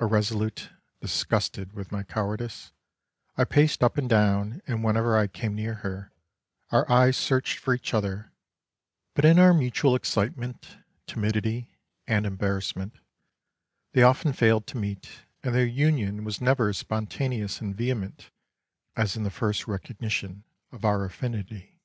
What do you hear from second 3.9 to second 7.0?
and down and whenever I came near her, our